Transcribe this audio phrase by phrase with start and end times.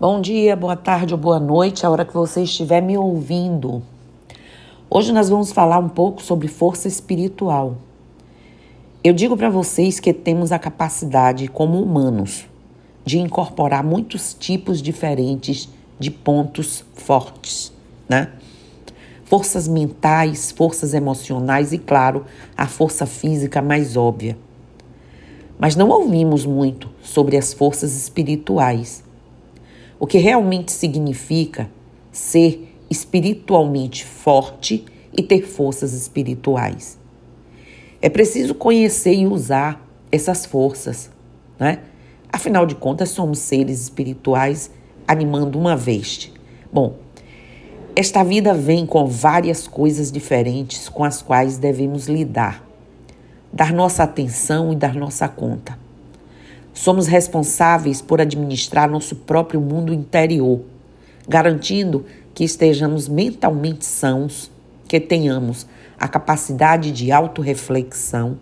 [0.00, 3.82] Bom dia, boa tarde ou boa noite, a hora que você estiver me ouvindo.
[4.88, 7.76] Hoje nós vamos falar um pouco sobre força espiritual.
[9.04, 12.48] Eu digo para vocês que temos a capacidade, como humanos,
[13.04, 15.68] de incorporar muitos tipos diferentes
[15.98, 17.70] de pontos fortes,
[18.08, 18.30] né?
[19.26, 22.24] Forças mentais, forças emocionais e, claro,
[22.56, 24.38] a força física mais óbvia.
[25.58, 29.09] Mas não ouvimos muito sobre as forças espirituais.
[30.00, 31.70] O que realmente significa
[32.10, 34.84] ser espiritualmente forte
[35.16, 36.98] e ter forças espirituais.
[38.00, 41.10] É preciso conhecer e usar essas forças,
[41.58, 41.80] né?
[42.32, 44.70] Afinal de contas, somos seres espirituais
[45.06, 46.32] animando uma veste.
[46.72, 46.96] Bom,
[47.94, 52.64] esta vida vem com várias coisas diferentes com as quais devemos lidar,
[53.52, 55.79] dar nossa atenção e dar nossa conta.
[56.72, 60.60] Somos responsáveis por administrar nosso próprio mundo interior,
[61.28, 64.50] garantindo que estejamos mentalmente sãos,
[64.88, 65.66] que tenhamos
[65.98, 68.38] a capacidade de autorreflexão.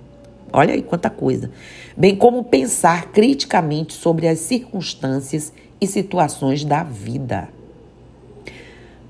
[0.52, 1.50] Olha aí quanta coisa.
[1.97, 7.48] Bem como pensar criticamente sobre as circunstâncias e situações da vida.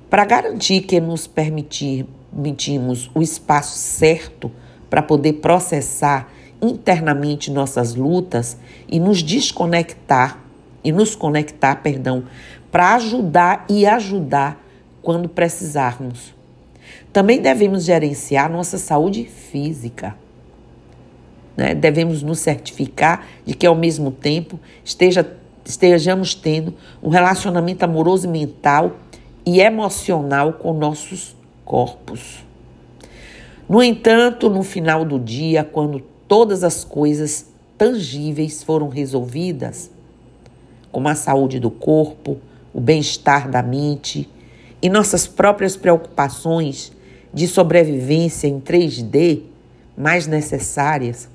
[0.08, 4.50] Para garantir que nos permitimos o espaço certo
[4.88, 8.56] para poder processar internamente nossas lutas
[8.88, 10.38] e nos desconectar
[10.82, 12.24] e nos conectar, perdão,
[12.70, 14.62] para ajudar e ajudar
[15.02, 16.34] quando precisarmos.
[17.12, 20.16] Também devemos gerenciar nossa saúde física.
[21.56, 21.74] Né?
[21.74, 25.30] Devemos nos certificar de que, ao mesmo tempo, esteja,
[25.64, 28.96] estejamos tendo um relacionamento amoroso e mental
[29.44, 32.44] e emocional com nossos corpos.
[33.68, 39.90] No entanto, no final do dia, quando todas as coisas tangíveis foram resolvidas,
[40.92, 42.38] como a saúde do corpo,
[42.72, 44.28] o bem-estar da mente
[44.80, 46.92] e nossas próprias preocupações
[47.32, 49.42] de sobrevivência em 3D
[49.96, 51.28] mais necessárias,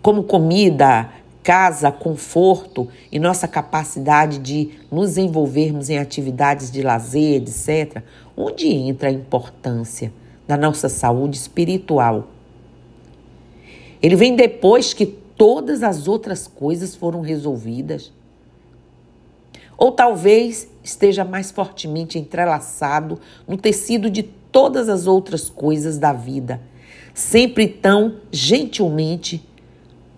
[0.00, 1.10] como comida,
[1.42, 8.02] casa, conforto e nossa capacidade de nos envolvermos em atividades de lazer, etc.,
[8.36, 10.12] onde entra a importância
[10.46, 12.31] da nossa saúde espiritual.
[14.02, 18.12] Ele vem depois que todas as outras coisas foram resolvidas.
[19.78, 26.60] Ou talvez esteja mais fortemente entrelaçado no tecido de todas as outras coisas da vida,
[27.14, 29.42] sempre tão gentilmente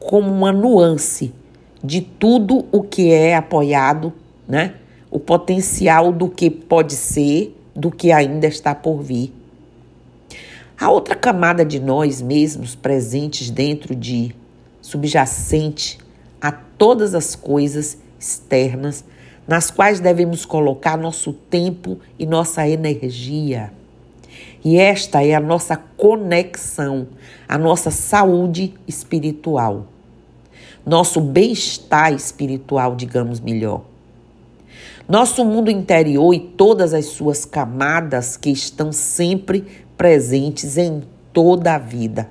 [0.00, 1.32] como uma nuance
[1.82, 4.12] de tudo o que é apoiado,
[4.48, 4.74] né?
[5.10, 9.32] O potencial do que pode ser, do que ainda está por vir.
[10.78, 14.34] A outra camada de nós mesmos presentes dentro de
[14.80, 15.98] subjacente
[16.40, 19.04] a todas as coisas externas
[19.46, 23.72] nas quais devemos colocar nosso tempo e nossa energia.
[24.64, 27.06] E esta é a nossa conexão,
[27.46, 29.86] a nossa saúde espiritual,
[30.84, 33.82] nosso bem-estar espiritual, digamos melhor.
[35.06, 41.78] Nosso mundo interior e todas as suas camadas que estão sempre presentes em toda a
[41.78, 42.30] vida.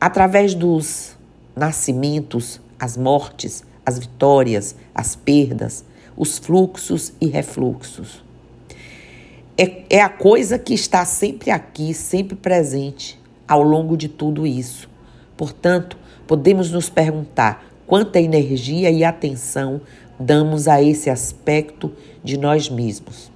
[0.00, 1.16] Através dos
[1.56, 5.84] nascimentos, as mortes, as vitórias, as perdas,
[6.16, 8.22] os fluxos e refluxos.
[9.56, 14.88] É, é a coisa que está sempre aqui, sempre presente ao longo de tudo isso.
[15.36, 15.96] Portanto,
[16.26, 19.80] podemos nos perguntar quanta energia e atenção
[20.20, 23.32] damos a esse aspecto de nós mesmos.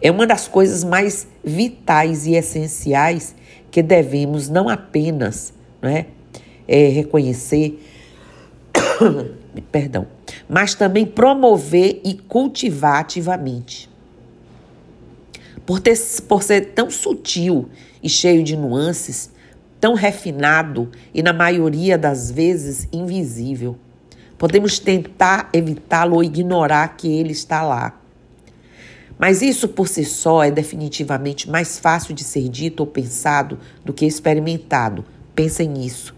[0.00, 3.34] É uma das coisas mais vitais e essenciais
[3.70, 6.06] que devemos não apenas não é,
[6.66, 7.82] é reconhecer,
[9.70, 10.06] perdão,
[10.48, 13.90] mas também promover e cultivar ativamente.
[15.64, 17.68] Por, ter, por ser tão sutil
[18.02, 19.30] e cheio de nuances,
[19.80, 23.76] tão refinado e, na maioria das vezes, invisível.
[24.38, 27.98] Podemos tentar evitá-lo ou ignorar que ele está lá.
[29.18, 33.92] Mas isso por si só é definitivamente mais fácil de ser dito ou pensado do
[33.92, 35.04] que experimentado.
[35.34, 36.14] Pensem nisso.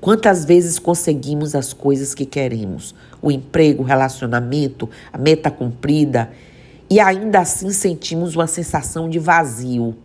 [0.00, 2.94] Quantas vezes conseguimos as coisas que queremos?
[3.20, 6.30] O emprego, o relacionamento, a meta cumprida,
[6.88, 9.96] e ainda assim sentimos uma sensação de vazio.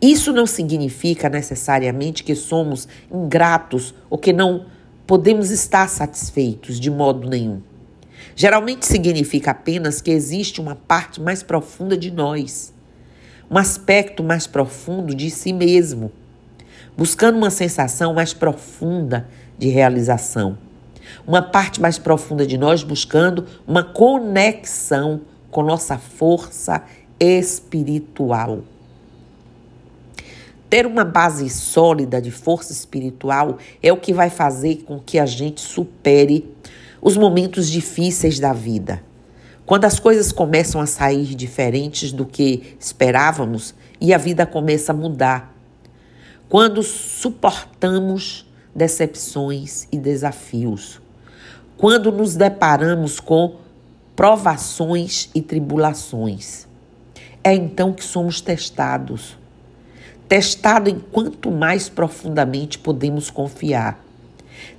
[0.00, 4.66] Isso não significa necessariamente que somos ingratos ou que não
[5.06, 7.60] podemos estar satisfeitos de modo nenhum.
[8.36, 12.72] Geralmente significa apenas que existe uma parte mais profunda de nós,
[13.50, 16.10] um aspecto mais profundo de si mesmo
[16.96, 19.28] buscando uma sensação mais profunda
[19.58, 20.58] de realização.
[21.26, 26.82] Uma parte mais profunda de nós buscando uma conexão com nossa força
[27.18, 28.60] espiritual.
[30.68, 35.26] Ter uma base sólida de força espiritual é o que vai fazer com que a
[35.26, 36.52] gente supere
[37.04, 39.02] os momentos difíceis da vida.
[39.66, 44.96] Quando as coisas começam a sair diferentes do que esperávamos e a vida começa a
[44.96, 45.54] mudar.
[46.48, 50.98] Quando suportamos decepções e desafios.
[51.76, 53.56] Quando nos deparamos com
[54.16, 56.66] provações e tribulações.
[57.42, 59.36] É então que somos testados.
[60.26, 64.03] Testado em quanto mais profundamente podemos confiar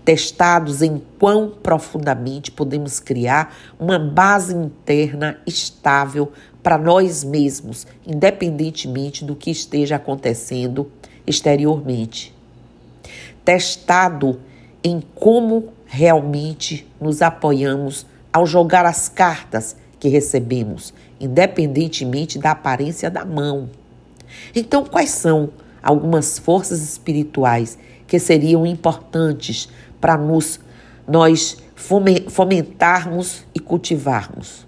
[0.04, 6.31] testados em quão profundamente podemos criar uma base interna estável
[6.62, 10.92] para nós mesmos, independentemente do que esteja acontecendo
[11.27, 12.33] exteriormente.
[13.44, 14.39] Testado
[14.83, 23.24] em como realmente nos apoiamos ao jogar as cartas que recebemos, independentemente da aparência da
[23.24, 23.69] mão.
[24.56, 25.50] Então, quais são
[25.81, 29.69] algumas forças espirituais que seriam importantes
[29.99, 30.59] para nos
[31.07, 31.57] nós
[32.27, 34.65] fomentarmos e cultivarmos,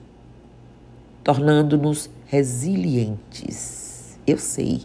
[1.23, 4.17] tornando-nos resilientes.
[4.25, 4.81] Eu sei,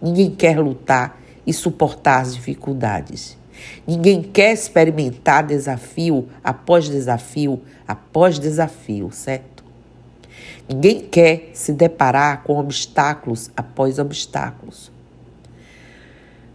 [0.00, 3.38] ninguém quer lutar e suportar as dificuldades.
[3.86, 7.60] Ninguém quer experimentar desafio após desafio
[7.90, 9.64] após desafio, certo?
[10.68, 14.92] Ninguém quer se deparar com obstáculos após obstáculos.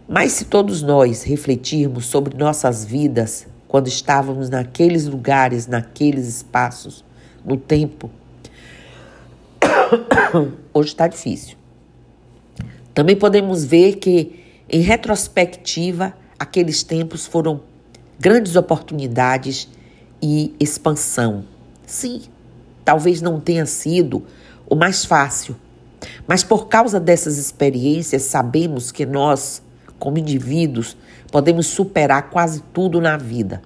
[0.08, 7.04] Mas se todos nós refletirmos sobre nossas vidas quando estávamos naqueles lugares, naqueles espaços,
[7.44, 8.08] no tempo,
[10.72, 11.56] hoje está difícil.
[12.94, 17.60] Também podemos ver que, em retrospectiva, aqueles tempos foram
[18.18, 19.68] grandes oportunidades
[20.22, 21.44] e expansão.
[21.84, 22.22] Sim,
[22.84, 24.24] talvez não tenha sido
[24.68, 25.56] o mais fácil,
[26.28, 29.62] mas por causa dessas experiências, sabemos que nós
[29.98, 30.96] como indivíduos,
[31.30, 33.62] podemos superar quase tudo na vida.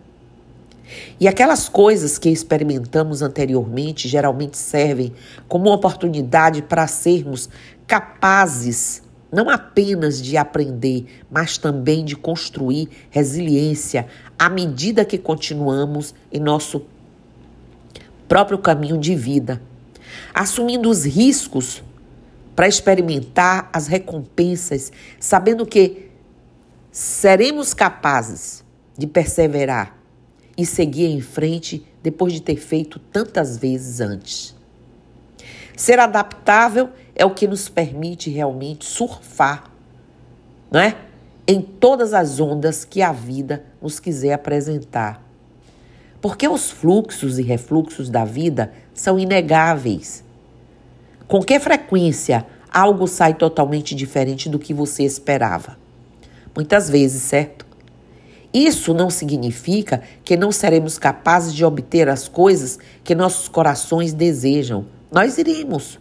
[1.20, 5.12] E aquelas coisas que experimentamos anteriormente geralmente servem
[5.46, 7.48] como oportunidade para sermos
[7.86, 16.40] capazes não apenas de aprender, mas também de construir resiliência à medida que continuamos em
[16.40, 16.82] nosso
[18.26, 19.60] próprio caminho de vida,
[20.34, 21.82] assumindo os riscos
[22.56, 26.09] para experimentar as recompensas, sabendo que
[26.90, 28.64] seremos capazes
[28.98, 29.96] de perseverar
[30.56, 34.54] e seguir em frente depois de ter feito tantas vezes antes.
[35.76, 39.70] Ser adaptável é o que nos permite realmente surfar,
[40.70, 40.96] não é?
[41.46, 45.24] Em todas as ondas que a vida nos quiser apresentar.
[46.20, 50.22] Porque os fluxos e refluxos da vida são inegáveis.
[51.26, 55.79] Com que frequência algo sai totalmente diferente do que você esperava?
[56.54, 57.66] Muitas vezes, certo?
[58.52, 64.86] Isso não significa que não seremos capazes de obter as coisas que nossos corações desejam.
[65.10, 66.00] Nós iremos.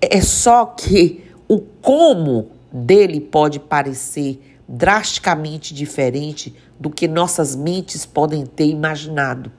[0.00, 8.44] É só que o como dele pode parecer drasticamente diferente do que nossas mentes podem
[8.44, 9.50] ter imaginado.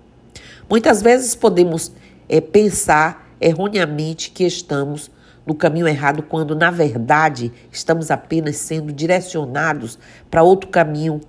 [0.69, 1.91] Muitas vezes podemos
[2.27, 5.09] é, pensar erroneamente que estamos
[5.49, 9.97] no caminho errado quando, na verdade, estamos apenas sendo direcionados
[10.29, 11.19] para outro caminho,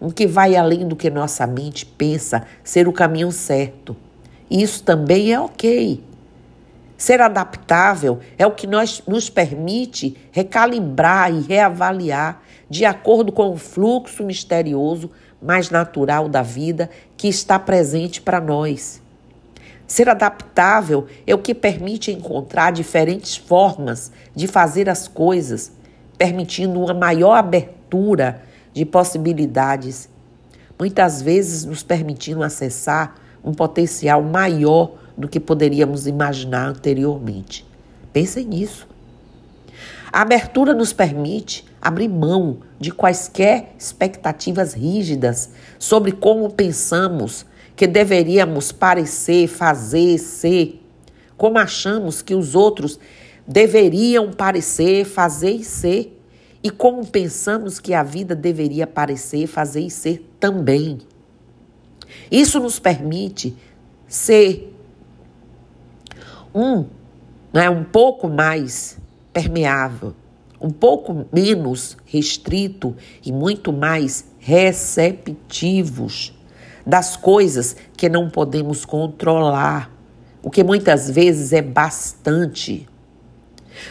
[0.00, 3.94] um que vai além do que nossa mente pensa ser o caminho certo.
[4.50, 6.02] Isso também é ok.
[6.96, 13.58] Ser adaptável é o que nós, nos permite recalibrar e reavaliar de acordo com o
[13.58, 15.10] fluxo misterioso
[15.42, 19.02] mais natural da vida que está presente para nós.
[19.88, 25.72] Ser adaptável é o que permite encontrar diferentes formas de fazer as coisas,
[26.18, 28.42] permitindo uma maior abertura
[28.74, 30.06] de possibilidades,
[30.78, 37.66] muitas vezes nos permitindo acessar um potencial maior do que poderíamos imaginar anteriormente.
[38.12, 38.86] Pensem nisso.
[40.12, 47.46] A abertura nos permite abrir mão de quaisquer expectativas rígidas sobre como pensamos
[47.78, 50.82] que deveríamos parecer, fazer, ser,
[51.36, 52.98] como achamos que os outros
[53.46, 56.20] deveriam parecer, fazer e ser,
[56.60, 60.98] e como pensamos que a vida deveria parecer, fazer e ser também.
[62.28, 63.56] Isso nos permite
[64.08, 64.74] ser
[66.52, 66.84] um,
[67.52, 68.98] né, um pouco mais
[69.32, 70.16] permeável,
[70.60, 76.36] um pouco menos restrito e muito mais receptivos
[76.88, 79.90] das coisas que não podemos controlar,
[80.42, 82.88] o que muitas vezes é bastante.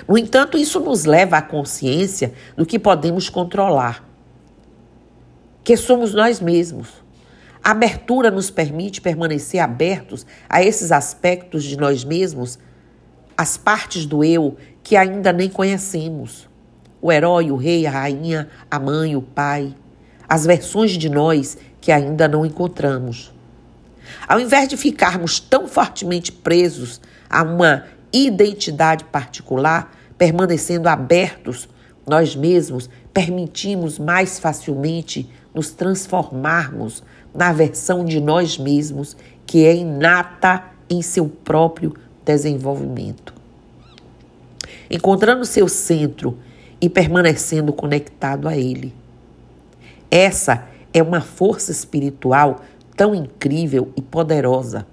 [0.07, 4.03] No entanto, isso nos leva à consciência do que podemos controlar,
[5.63, 6.89] que somos nós mesmos.
[7.63, 12.57] A abertura nos permite permanecer abertos a esses aspectos de nós mesmos,
[13.37, 16.49] as partes do eu que ainda nem conhecemos.
[16.99, 19.75] O herói, o rei, a rainha, a mãe, o pai.
[20.27, 23.34] As versões de nós que ainda não encontramos.
[24.27, 31.67] Ao invés de ficarmos tão fortemente presos a uma identidade particular, permanecendo abertos,
[32.05, 37.03] nós mesmos permitimos mais facilmente nos transformarmos
[37.34, 43.34] na versão de nós mesmos que é inata em seu próprio desenvolvimento.
[44.89, 46.38] Encontrando seu centro
[46.79, 48.93] e permanecendo conectado a ele.
[50.10, 52.62] Essa é uma força espiritual
[52.96, 54.86] tão incrível e poderosa.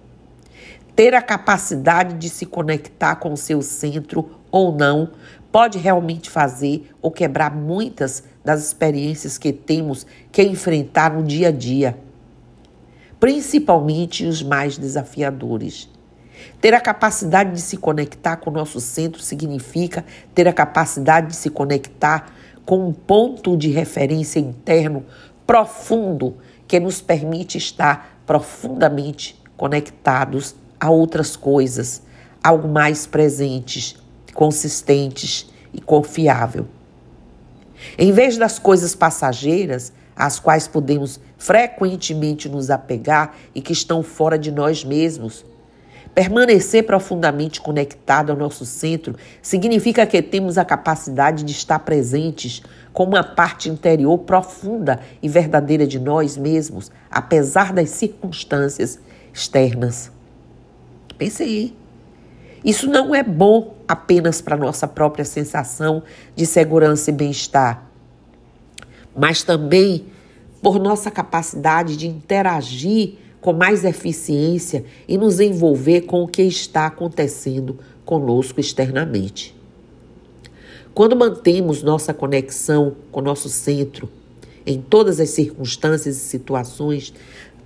[0.95, 5.11] Ter a capacidade de se conectar com o seu centro ou não
[5.51, 11.51] pode realmente fazer ou quebrar muitas das experiências que temos que enfrentar no dia a
[11.53, 11.99] dia,
[13.19, 15.89] principalmente os mais desafiadores.
[16.61, 21.37] Ter a capacidade de se conectar com o nosso centro significa ter a capacidade de
[21.37, 22.33] se conectar
[22.65, 25.05] com um ponto de referência interno
[25.47, 26.37] profundo
[26.67, 32.03] que nos permite estar profundamente conectados a outras coisas,
[32.43, 33.97] algo mais presentes,
[34.33, 36.67] consistentes e confiável.
[37.99, 44.39] Em vez das coisas passageiras, às quais podemos frequentemente nos apegar e que estão fora
[44.39, 45.45] de nós mesmos,
[46.15, 53.03] Permanecer profundamente conectado ao nosso centro significa que temos a capacidade de estar presentes com
[53.03, 59.01] uma parte interior profunda e verdadeira de nós mesmos, apesar das circunstâncias
[59.33, 60.13] externas.
[61.19, 61.77] Pense aí.
[62.65, 66.05] Isso não é bom apenas para nossa própria sensação
[66.37, 67.85] de segurança e bem-estar,
[69.15, 70.07] mas também
[70.63, 76.87] por nossa capacidade de interagir com mais eficiência e nos envolver com o que está
[76.87, 79.55] acontecendo conosco externamente.
[80.95, 84.09] Quando mantemos nossa conexão com nosso centro
[84.65, 87.13] em todas as circunstâncias e situações,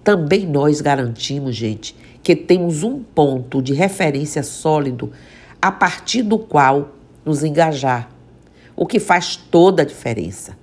[0.03, 1.95] também nós garantimos, gente,
[2.25, 5.13] que temos um ponto de referência sólido
[5.63, 6.89] a partir do qual
[7.25, 8.11] nos engajar,
[8.75, 10.58] o que faz toda a diferença.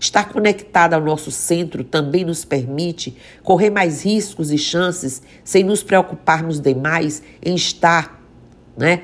[0.00, 5.82] Estar conectada ao nosso centro também nos permite correr mais riscos e chances sem nos
[5.82, 8.18] preocuparmos demais em estar
[8.78, 9.02] né,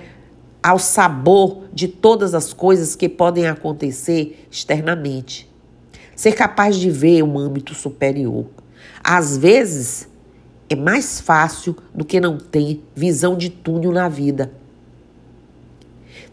[0.62, 5.52] ao sabor de todas as coisas que podem acontecer externamente.
[6.16, 8.46] Ser capaz de ver um âmbito superior.
[9.04, 10.08] Às vezes,
[10.66, 14.50] é mais fácil do que não ter visão de túnel na vida.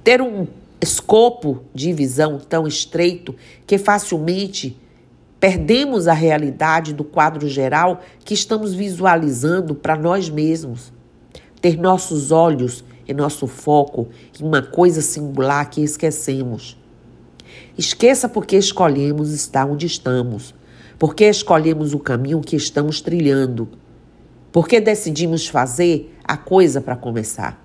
[0.01, 0.47] Ter um
[0.83, 3.33] escopo de visão tão estreito
[3.65, 4.77] que facilmente
[5.39, 10.91] perdemos a realidade do quadro geral que estamos visualizando para nós mesmos.
[11.61, 14.09] Ter nossos olhos e nosso foco
[14.39, 16.77] em uma coisa singular que esquecemos.
[17.77, 20.53] Esqueça porque escolhemos estar onde estamos,
[20.99, 23.69] porque escolhemos o caminho que estamos trilhando,
[24.51, 27.63] porque decidimos fazer a coisa para começar.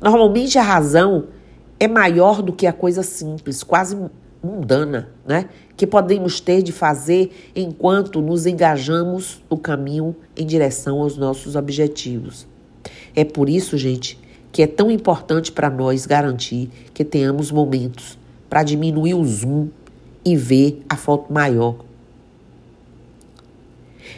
[0.00, 1.28] Normalmente a razão
[1.78, 3.96] é maior do que a coisa simples, quase
[4.42, 5.48] mundana, né?
[5.76, 12.46] Que podemos ter de fazer enquanto nos engajamos no caminho em direção aos nossos objetivos.
[13.14, 14.18] É por isso, gente,
[14.52, 18.18] que é tão importante para nós garantir que tenhamos momentos
[18.48, 19.68] para diminuir o zoom
[20.24, 21.76] e ver a foto maior.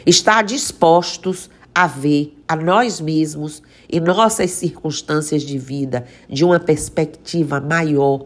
[0.05, 1.49] Estar dispostos
[1.81, 8.25] a ver a nós mesmos e nossas circunstâncias de vida de uma perspectiva maior,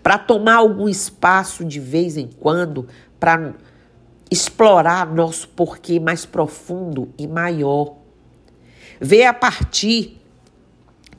[0.00, 2.86] para tomar algum espaço de vez em quando
[3.18, 3.52] para
[4.30, 7.96] explorar nosso porquê mais profundo e maior.
[9.00, 10.20] Ver a partir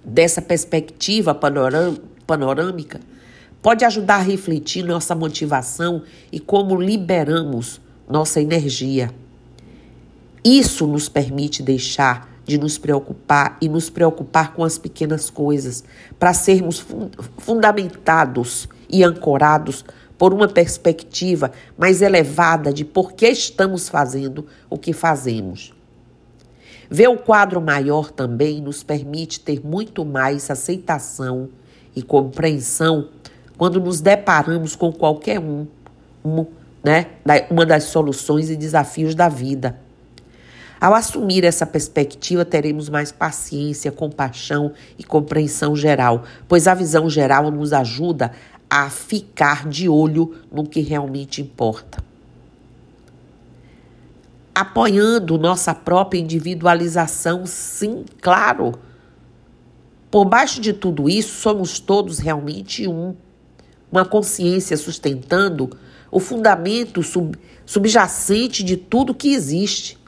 [0.01, 1.37] dessa perspectiva
[2.25, 3.01] panorâmica
[3.61, 9.13] pode ajudar a refletir nossa motivação e como liberamos nossa energia.
[10.43, 15.83] Isso nos permite deixar de nos preocupar e nos preocupar com as pequenas coisas,
[16.19, 16.85] para sermos
[17.37, 19.85] fundamentados e ancorados
[20.17, 25.73] por uma perspectiva mais elevada de por que estamos fazendo o que fazemos.
[26.89, 31.49] Ver o quadro maior também nos permite ter muito mais aceitação
[31.95, 33.09] e compreensão
[33.57, 35.65] quando nos deparamos com qualquer um,
[36.23, 36.45] um
[36.83, 37.07] né,
[37.49, 39.79] uma das soluções e desafios da vida.
[40.83, 47.49] Ao assumir essa perspectiva, teremos mais paciência, compaixão e compreensão geral, pois a visão geral
[47.49, 48.33] nos ajuda
[48.69, 52.03] a ficar de olho no que realmente importa.
[54.53, 58.73] Apoiando nossa própria individualização, sim, claro.
[60.11, 63.15] Por baixo de tudo isso, somos todos realmente um.
[63.89, 65.77] Uma consciência sustentando
[66.11, 70.02] o fundamento sub, subjacente de tudo que existe.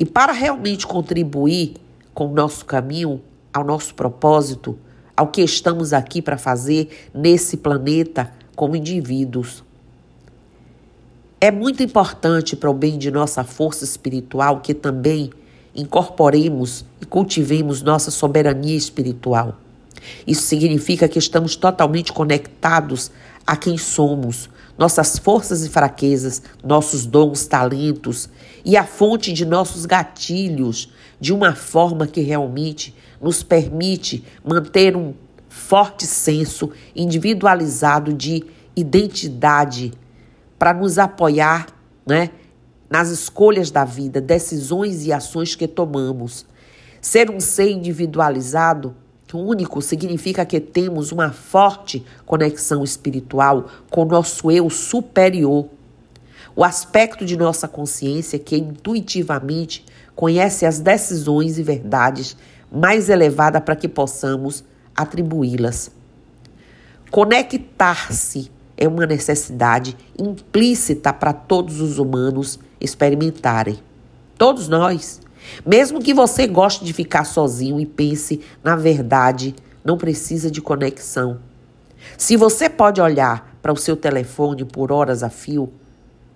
[0.00, 1.74] E para realmente contribuir
[2.14, 3.20] com o nosso caminho,
[3.52, 4.78] ao nosso propósito,
[5.14, 9.62] ao que estamos aqui para fazer nesse planeta como indivíduos.
[11.38, 15.30] É muito importante para o bem de nossa força espiritual que também
[15.74, 19.58] incorporemos e cultivemos nossa soberania espiritual.
[20.26, 23.10] Isso significa que estamos totalmente conectados
[23.46, 28.30] a quem somos, nossas forças e fraquezas, nossos dons, talentos
[28.64, 35.14] e a fonte de nossos gatilhos de uma forma que realmente nos permite manter um
[35.48, 38.44] forte senso individualizado de
[38.76, 39.92] identidade
[40.58, 41.66] para nos apoiar,
[42.06, 42.30] né,
[42.88, 46.46] nas escolhas da vida, decisões e ações que tomamos.
[47.00, 48.94] Ser um ser individualizado
[49.32, 55.68] único significa que temos uma forte conexão espiritual com nosso eu superior.
[56.54, 62.36] O aspecto de nossa consciência que intuitivamente conhece as decisões e verdades
[62.70, 64.64] mais elevadas para que possamos
[64.94, 65.90] atribuí-las.
[67.10, 73.78] Conectar-se é uma necessidade implícita para todos os humanos experimentarem.
[74.38, 75.20] Todos nós.
[75.66, 79.54] Mesmo que você goste de ficar sozinho e pense, na verdade,
[79.84, 81.40] não precisa de conexão.
[82.16, 85.72] Se você pode olhar para o seu telefone por horas a fio,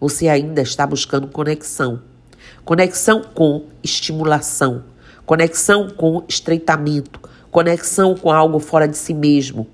[0.05, 2.03] você ainda está buscando conexão.
[2.63, 4.85] Conexão com estimulação,
[5.25, 7.19] conexão com estreitamento,
[7.51, 9.67] conexão com algo fora de si mesmo.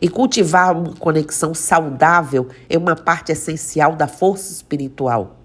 [0.00, 5.36] E cultivar uma conexão saudável é uma parte essencial da força espiritual.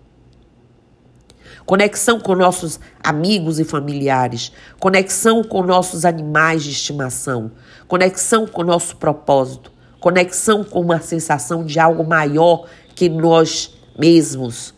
[1.65, 7.51] Conexão com nossos amigos e familiares, conexão com nossos animais de estimação,
[7.85, 14.73] conexão com nosso propósito, conexão com uma sensação de algo maior que nós mesmos,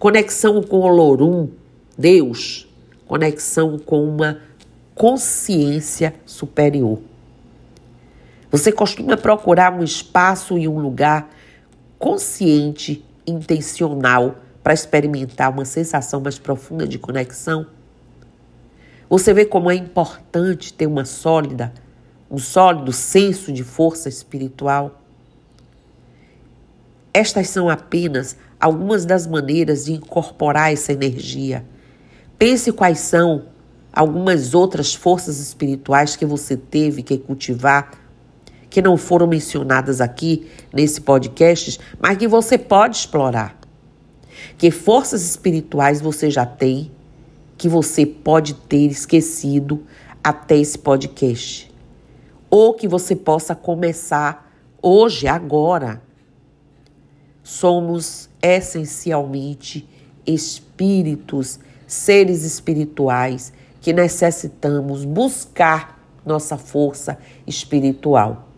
[0.00, 1.48] conexão com o Lorum,
[1.96, 2.68] Deus,
[3.06, 4.40] conexão com uma
[4.94, 7.00] consciência superior.
[8.50, 11.30] Você costuma procurar um espaço e um lugar
[11.98, 17.66] consciente, intencional para experimentar uma sensação mais profunda de conexão.
[19.08, 21.72] Você vê como é importante ter uma sólida,
[22.28, 25.00] um sólido senso de força espiritual.
[27.16, 31.64] Estas são apenas algumas das maneiras de incorporar essa energia.
[32.38, 33.46] Pense quais são
[33.90, 37.92] algumas outras forças espirituais que você teve que cultivar,
[38.68, 43.58] que não foram mencionadas aqui nesse podcast, mas que você pode explorar.
[44.58, 46.90] Que forças espirituais você já tem
[47.56, 49.86] que você pode ter esquecido
[50.22, 51.74] até esse podcast?
[52.50, 54.52] Ou que você possa começar
[54.82, 56.04] hoje, agora.
[57.48, 59.88] Somos essencialmente
[60.26, 68.48] espíritos, seres espirituais que necessitamos buscar nossa força espiritual.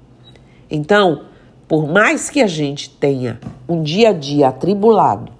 [0.71, 1.27] Então,
[1.69, 5.33] por mais que a gente tenha um dia a dia atribulado,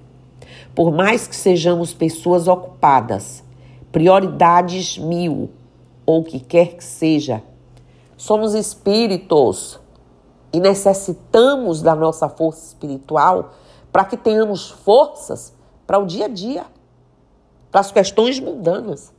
[0.75, 3.43] por mais que sejamos pessoas ocupadas,
[3.91, 5.49] prioridades mil,
[6.05, 7.43] ou o que quer que seja,
[8.15, 9.81] somos espíritos
[10.59, 13.53] e necessitamos da nossa força espiritual
[13.93, 15.55] para que tenhamos forças
[15.87, 16.67] para o dia a dia,
[17.71, 19.13] para as questões mundanas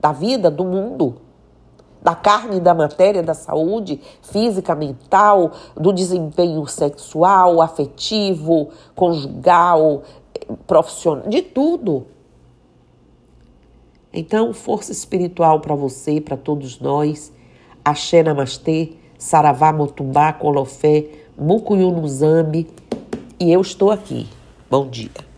[0.00, 1.20] da vida, do mundo,
[2.02, 10.02] da carne, da matéria, da saúde física, mental, do desempenho sexual, afetivo, conjugal,
[10.66, 12.06] profissional, de tudo.
[14.10, 17.30] Então, força espiritual para você, para todos nós.
[17.84, 21.04] Axé Namastê, Saravá Motumbá, Colofé,
[21.38, 22.66] Mucuyu Nuzambi.
[23.38, 24.26] E eu estou aqui.
[24.70, 25.29] Bom dia.